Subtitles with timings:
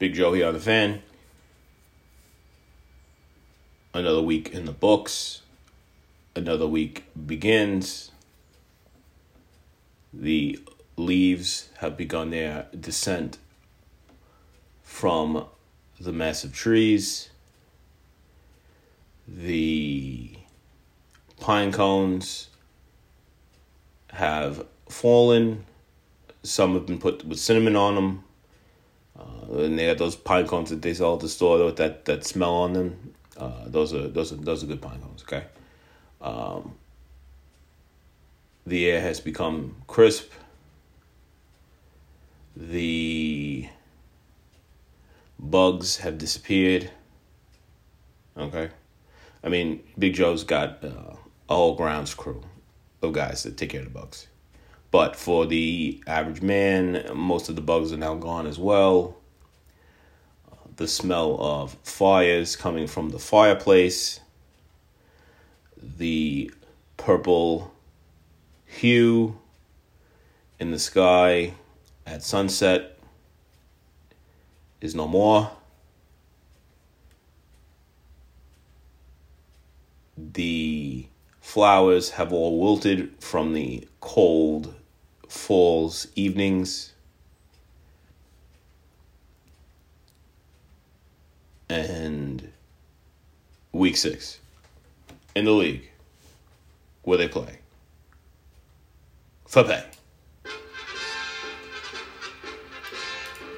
[0.00, 1.02] Big Joe here on the fan.
[3.92, 5.42] Another week in the books.
[6.34, 8.10] Another week begins.
[10.10, 10.58] The
[10.96, 13.36] leaves have begun their descent
[14.82, 15.44] from
[16.00, 17.28] the massive trees.
[19.28, 20.34] The
[21.40, 22.48] pine cones
[24.14, 25.66] have fallen.
[26.42, 28.24] Some have been put with cinnamon on them.
[29.20, 32.04] Uh, and they got those pine cones that they sell at the store with that,
[32.06, 33.14] that smell on them.
[33.36, 35.22] Uh, those are those are those are good pine cones.
[35.22, 35.44] Okay.
[36.20, 36.74] Um,
[38.66, 40.30] the air has become crisp.
[42.56, 43.68] The
[45.38, 46.90] bugs have disappeared.
[48.36, 48.70] Okay.
[49.42, 51.14] I mean, Big Joe's got uh,
[51.48, 52.42] a whole grounds crew
[53.02, 54.26] of guys that take care of the bugs.
[54.90, 59.16] But for the average man, most of the bugs are now gone as well.
[60.76, 64.20] The smell of fires coming from the fireplace,
[65.80, 66.50] the
[66.96, 67.72] purple
[68.66, 69.38] hue
[70.58, 71.54] in the sky
[72.06, 72.98] at sunset
[74.80, 75.50] is no more.
[80.16, 81.06] The
[81.40, 84.74] flowers have all wilted from the cold
[85.30, 86.92] fall's evenings.
[91.68, 92.52] And
[93.72, 94.40] week six
[95.36, 95.88] in the league
[97.02, 97.60] where they play
[99.46, 99.84] for pay.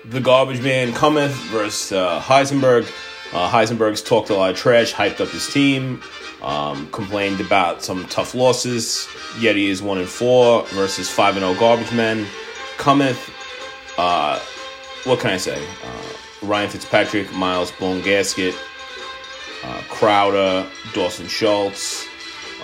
[0.05, 2.85] The garbage man cometh versus uh, Heisenberg.
[3.33, 6.03] Uh, Heisenberg's talked a lot of trash, hyped up his team,
[6.43, 9.07] um, complained about some tough losses.
[9.35, 12.27] Yeti is one and four versus five and zero garbage men.
[12.77, 13.31] Cometh,
[13.97, 14.39] uh,
[15.05, 15.65] what can I say?
[15.85, 18.55] Uh, Ryan Fitzpatrick, Miles Blown Gasket,
[19.65, 22.07] uh, Crowder, Dawson Schultz,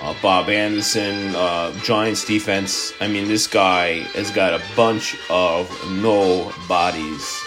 [0.02, 2.92] uh, Bob Anderson, uh, Giants defense.
[3.00, 7.40] I mean, this guy has got a bunch of no bodies.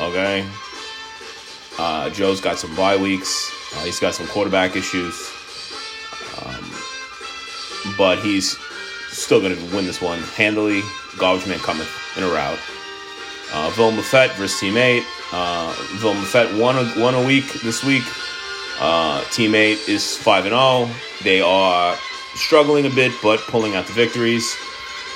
[0.00, 0.46] Okay.
[1.78, 3.50] Uh, Joe's got some bye weeks.
[3.82, 5.32] He's got some quarterback issues.
[7.96, 8.58] But he's
[9.08, 10.82] still going to win this one handily.
[11.18, 11.86] Garbage man coming
[12.16, 12.58] in a rout.
[13.52, 15.02] Uh, Vilma Fett versus Team 8.
[15.32, 18.04] Uh, Vilma Fett won a, won a week this week.
[18.80, 20.88] Uh, Team 8 is 5 and 0.
[21.22, 21.96] They are
[22.34, 24.56] struggling a bit, but pulling out the victories.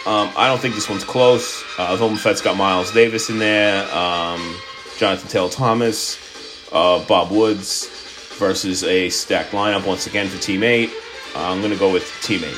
[0.07, 1.65] Um, I don't think this one's close.
[1.79, 4.57] Uh, Vilma Fett's got Miles Davis in there, um,
[4.99, 6.17] Jonathan Taylor Thomas,
[6.73, 7.89] uh, Bob Woods
[8.39, 10.91] versus a stacked lineup once again for Team 8.
[11.37, 12.57] Uh, I'm going to go with teammate.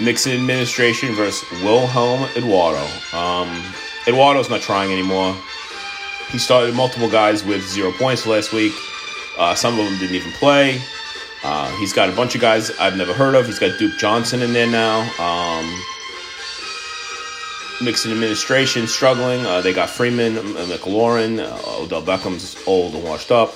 [0.00, 0.04] 8.
[0.04, 2.86] Mixon administration versus Wilhelm Eduardo.
[3.12, 3.62] Um,
[4.06, 5.36] Eduardo's not trying anymore.
[6.30, 8.72] He started multiple guys with zero points last week.
[9.36, 10.80] Uh, some of them didn't even play.
[11.42, 13.46] Uh, he's got a bunch of guys I've never heard of.
[13.46, 15.00] He's got Duke Johnson in there now.
[15.18, 15.82] Um,
[17.82, 19.44] Mixon administration struggling.
[19.44, 21.40] Uh, they got Freeman, McLaurin.
[21.40, 23.54] Uh, Odell Beckham's old and washed up.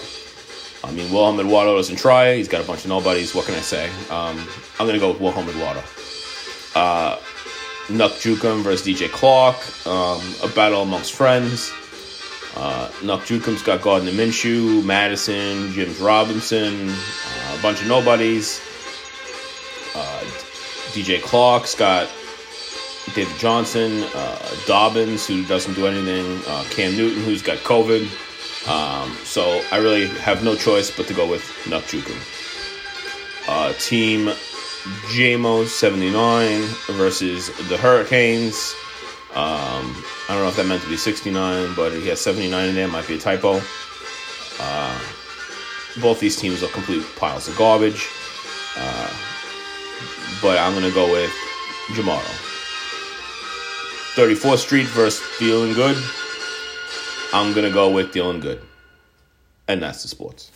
[0.84, 2.36] I mean, Wilhelm Eduardo doesn't try.
[2.36, 3.34] He's got a bunch of nobodies.
[3.34, 3.88] What can I say?
[4.10, 4.38] Um,
[4.78, 5.80] I'm going to go with Wilhelm Eduardo.
[6.74, 7.16] Uh,
[7.88, 9.56] Nuck Jukum versus DJ Clark.
[9.86, 11.72] Um, a battle amongst friends.
[12.56, 18.60] Uh, Nuck Jukum's got Gardner Minshew, Madison, James Robinson, uh, a bunch of nobodies.
[19.94, 20.20] Uh,
[20.92, 22.08] DJ Clark's got
[23.14, 28.08] David Johnson, uh, Dobbins, who doesn't do anything, uh, Cam Newton, who's got COVID.
[28.66, 31.84] Um, so I really have no choice but to go with Nuck
[33.46, 34.28] Uh, team
[35.08, 36.62] JMO 79
[36.96, 38.74] versus the Hurricanes.
[39.30, 42.74] Um, I don't know if that meant to be 69, but he has 79 in
[42.74, 42.88] there.
[42.88, 43.60] Might be a typo.
[44.60, 45.00] Uh,
[46.00, 48.08] both these teams are complete piles of garbage.
[48.76, 49.10] Uh,
[50.42, 51.30] but I'm going to go with
[51.92, 52.20] Jamaro.
[54.14, 55.96] 34th Street versus Feeling Good.
[57.34, 58.62] I'm to go with Feeling Good.
[59.66, 60.52] And that's the sports.